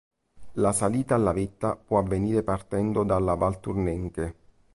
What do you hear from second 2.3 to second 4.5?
partendo dalla Valtournenche.